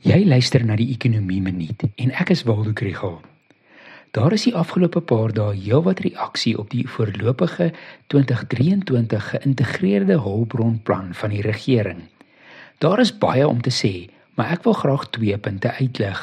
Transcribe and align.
Jy 0.00 0.22
luister 0.24 0.62
na 0.64 0.78
die 0.80 0.94
Ekonomie 0.94 1.42
Minuut 1.44 1.82
en 1.84 2.12
ek 2.22 2.30
is 2.32 2.46
Waldo 2.48 2.70
Krügel. 2.72 3.18
Daar 4.16 4.32
is 4.32 4.46
die 4.46 4.54
afgelope 4.56 5.02
paar 5.04 5.34
dae 5.36 5.52
heelwat 5.52 5.98
reaksie 6.00 6.54
op 6.56 6.70
die 6.72 6.86
voorlopige 6.88 7.66
2023 8.08 9.26
geïntegreerde 9.34 10.16
hulpbronplan 10.24 11.10
van 11.18 11.34
die 11.34 11.42
regering. 11.44 12.00
Daar 12.80 13.02
is 13.04 13.12
baie 13.12 13.44
om 13.44 13.60
te 13.60 13.68
sê, 13.68 14.08
maar 14.40 14.54
ek 14.56 14.64
wil 14.64 14.78
graag 14.78 15.04
twee 15.12 15.36
punte 15.36 15.74
uitlig. 15.76 16.22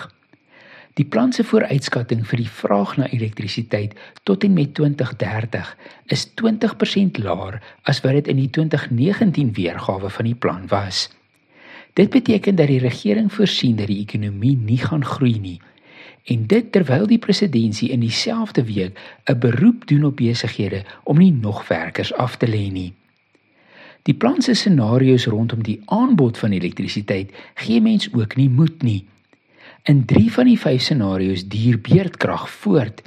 Die 0.97 1.05
plan 1.05 1.29
se 1.29 1.45
vooruitskatting 1.45 2.25
vir 2.25 2.41
die 2.41 2.49
vraag 2.49 2.95
na 2.97 3.11
elektrisiteit 3.13 3.93
tot 4.25 4.41
en 4.41 4.57
met 4.57 4.73
2030 4.73 5.69
is 6.17 6.25
20% 6.41 7.21
laer 7.21 7.61
as 7.85 8.01
wat 8.01 8.17
dit 8.17 8.33
in 8.33 8.41
die 8.41 8.49
2019 8.57 9.53
weergawe 9.53 10.09
van 10.09 10.31
die 10.31 10.35
plan 10.47 10.65
was. 10.73 11.05
Dit 11.97 12.09
beteken 12.13 12.55
dat 12.55 12.67
die 12.67 12.79
regering 12.79 13.33
voorsien 13.33 13.75
dat 13.75 13.89
die 13.89 14.03
ekonomie 14.03 14.57
nie 14.57 14.77
gaan 14.77 15.05
groei 15.05 15.39
nie 15.39 15.57
en 16.27 16.43
dit 16.51 16.71
terwyl 16.71 17.05
die 17.07 17.21
presidentsie 17.23 17.89
in 17.95 18.03
dieselfde 18.03 18.63
week 18.67 18.99
'n 19.25 19.39
beroep 19.39 19.87
doen 19.87 20.03
op 20.03 20.15
besighede 20.15 20.83
om 21.03 21.17
nie 21.17 21.31
nog 21.31 21.67
werkers 21.67 22.13
af 22.13 22.35
te 22.37 22.47
lê 22.47 22.71
nie. 22.71 22.93
Die 24.03 24.13
plan 24.13 24.41
se 24.41 24.53
scenario's 24.53 25.25
rondom 25.25 25.63
die 25.63 25.81
aanbod 25.85 26.37
van 26.37 26.51
elektrisiteit 26.51 27.31
gee 27.53 27.81
mens 27.81 28.13
ook 28.13 28.35
nie 28.35 28.49
moed 28.49 28.81
nie. 28.83 29.05
In 29.83 30.05
3 30.05 30.31
van 30.31 30.45
die 30.45 30.59
5 30.59 30.81
scenario's 30.81 31.47
duur 31.47 31.79
beurtkrag 31.79 32.49
voort. 32.49 33.01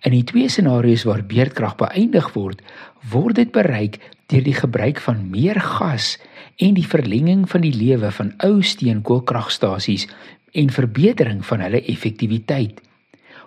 In 0.00 0.10
die 0.10 0.24
twee 0.24 0.48
scenario's 0.48 1.02
waar 1.02 1.24
beurtkrag 1.24 1.76
beëindig 1.76 2.32
word, 2.32 2.62
word 3.10 3.34
dit 3.34 3.50
bereik 3.50 3.98
deur 4.26 4.42
die 4.42 4.54
gebruik 4.54 5.00
van 5.00 5.30
meer 5.30 5.60
gas 5.60 6.18
en 6.60 6.76
die 6.76 6.86
verlenging 6.86 7.46
van 7.48 7.64
die 7.64 7.72
lewe 7.72 8.10
van 8.12 8.34
ou 8.44 8.60
steenkoolkragstasies 8.62 10.06
en 10.52 10.72
verbetering 10.74 11.40
van 11.46 11.62
hulle 11.64 11.80
effektiwiteit. 11.88 12.80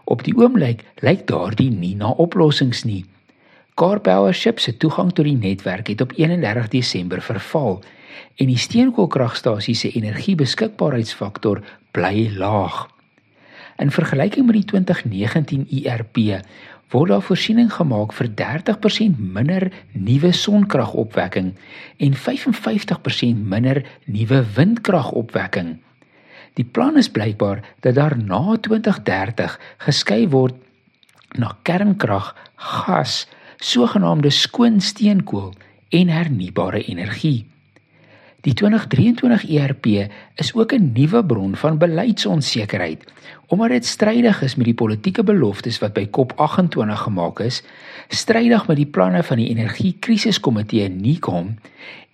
Op 0.03 0.23
die 0.25 0.33
oomblik 0.35 0.81
lyk 1.05 1.27
daardie 1.29 1.69
nie 1.71 1.93
na 1.99 2.09
oplossings 2.25 2.83
nie. 2.89 3.03
Car 3.77 4.01
Power 4.01 4.33
Ship 4.33 4.59
se 4.59 4.73
toegang 4.77 5.13
tot 5.13 5.25
die 5.25 5.37
netwerk 5.37 5.87
het 5.93 6.01
op 6.01 6.13
31 6.17 6.67
Desember 6.73 7.21
verval 7.21 7.79
en 8.41 8.49
die 8.49 8.57
steenkoolkragstasie 8.57 9.75
se 9.77 9.91
energiebeskikbaarheidsfaktor 9.93 11.61
bly 11.93 12.27
laag. 12.37 12.87
In 13.81 13.91
vergelyking 13.91 14.45
met 14.45 14.59
die 14.59 14.65
2019 14.69 15.65
IRP 15.69 16.17
word 16.91 17.09
daar 17.09 17.23
voorsiening 17.25 17.71
gemaak 17.73 18.13
vir 18.13 18.29
30% 18.41 19.17
minder 19.17 19.69
nuwe 19.91 20.31
sonkragopwekking 20.31 21.53
en 21.97 22.13
55% 22.25 23.47
minder 23.53 23.83
nuwe 24.05 24.43
windkragopwekking. 24.55 25.77
Die 26.53 26.65
plan 26.65 26.97
is 26.97 27.09
blykbaar 27.09 27.63
dat 27.81 27.95
daar 27.95 28.17
na 28.17 28.57
2030 28.61 29.59
geskei 29.87 30.27
word 30.29 30.55
na 31.37 31.55
kernkrag, 31.65 32.35
gas, 32.55 33.23
sogenaamde 33.57 34.29
skoon 34.29 34.81
steenkool 34.81 35.53
en 35.89 36.07
hernubare 36.07 36.83
energie. 36.83 37.52
Die 38.43 38.53
2023 38.53 39.45
ERP 39.55 39.85
is 40.35 40.53
ook 40.53 40.73
'n 40.73 40.91
nuwe 40.93 41.25
bron 41.25 41.55
van 41.55 41.77
beleidsonsekerheid 41.77 43.03
omdat 43.47 43.69
dit 43.69 43.85
strydig 43.85 44.41
is 44.41 44.55
met 44.55 44.65
die 44.65 44.73
politieke 44.77 45.23
beloftes 45.23 45.79
wat 45.83 45.93
by 45.93 46.07
COP28 46.09 47.03
gemaak 47.05 47.39
is, 47.39 47.61
strydig 48.09 48.67
met 48.67 48.79
die 48.79 48.89
planne 48.89 49.23
van 49.23 49.37
die 49.37 49.49
energiekrisiskomitee 49.53 50.89
NECOM 50.89 51.53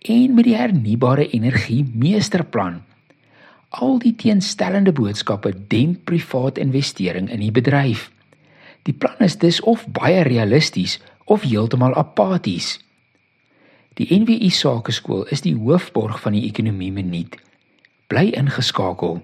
en 0.01 0.33
met 0.35 0.43
die 0.43 0.55
hernubare 0.55 1.29
energie 1.29 1.85
meesterplan. 1.93 2.81
Al 3.69 3.99
die 3.99 4.15
teenstellende 4.15 4.91
boodskappe 4.91 5.53
demp 5.67 6.03
privaat 6.09 6.57
investering 6.57 7.29
in 7.29 7.39
die 7.39 7.51
bedryf. 7.51 8.09
Die 8.83 8.93
plan 8.93 9.19
is 9.19 9.37
dus 9.37 9.61
of 9.61 9.85
baie 9.87 10.23
realisties 10.27 10.99
of 11.25 11.41
heeltemal 11.41 11.95
apaties. 11.95 12.79
Die 13.99 14.07
NWI 14.15 14.47
Sakeskool 14.49 15.25
is 15.27 15.41
die 15.43 15.57
hoofborg 15.59 16.21
van 16.23 16.31
die 16.31 16.45
ekonomie 16.47 16.91
minuut. 16.95 17.33
Bly 18.07 18.29
ingeskakel. 18.39 19.17